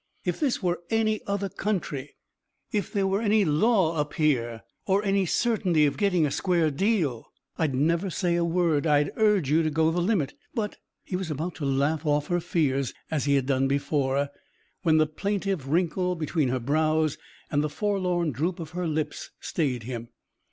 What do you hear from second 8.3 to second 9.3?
a word, I'd